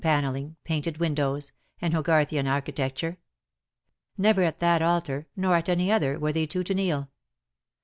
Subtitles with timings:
[0.03, 3.17] 41 panelliDg^ painted windows^ and Hogarthian archi tecture.
[4.17, 7.11] Never at that altar, nor at any other, were they two to kneel.